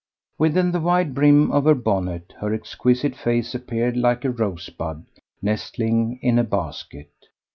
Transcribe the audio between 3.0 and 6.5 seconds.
face appeared like a rosebud nestling in a